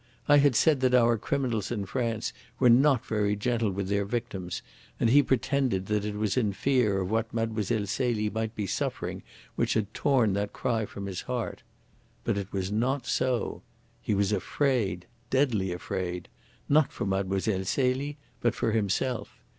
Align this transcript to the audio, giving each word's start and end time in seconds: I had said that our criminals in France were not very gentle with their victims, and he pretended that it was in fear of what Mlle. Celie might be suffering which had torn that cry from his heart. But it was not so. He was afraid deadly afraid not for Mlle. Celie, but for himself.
I 0.27 0.37
had 0.37 0.55
said 0.55 0.79
that 0.79 0.95
our 0.95 1.15
criminals 1.15 1.69
in 1.69 1.85
France 1.85 2.33
were 2.57 2.71
not 2.71 3.05
very 3.05 3.35
gentle 3.35 3.69
with 3.69 3.87
their 3.87 4.03
victims, 4.03 4.63
and 4.99 5.11
he 5.11 5.21
pretended 5.21 5.85
that 5.85 6.03
it 6.03 6.15
was 6.15 6.37
in 6.37 6.53
fear 6.53 7.01
of 7.01 7.11
what 7.11 7.31
Mlle. 7.31 7.85
Celie 7.85 8.31
might 8.31 8.55
be 8.55 8.65
suffering 8.65 9.21
which 9.55 9.75
had 9.75 9.93
torn 9.93 10.33
that 10.33 10.53
cry 10.53 10.87
from 10.87 11.05
his 11.05 11.21
heart. 11.21 11.61
But 12.23 12.35
it 12.35 12.51
was 12.51 12.71
not 12.71 13.05
so. 13.05 13.61
He 14.01 14.15
was 14.15 14.31
afraid 14.31 15.05
deadly 15.29 15.71
afraid 15.71 16.29
not 16.67 16.91
for 16.91 17.05
Mlle. 17.05 17.39
Celie, 17.63 18.17
but 18.41 18.55
for 18.55 18.71
himself. 18.71 19.37